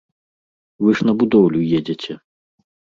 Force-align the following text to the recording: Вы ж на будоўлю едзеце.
Вы 0.87 0.95
ж 1.01 1.07
на 1.09 1.13
будоўлю 1.21 1.59
едзеце. 1.85 2.21